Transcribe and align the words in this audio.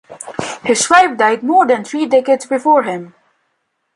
His 0.63 0.89
wife 0.89 1.15
died 1.15 1.43
more 1.43 1.67
than 1.67 1.83
three 1.83 2.07
decades 2.07 2.47
before 2.47 2.81
him. 2.81 3.13